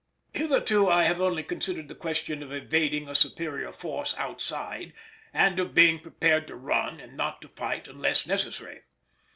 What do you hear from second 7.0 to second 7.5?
not to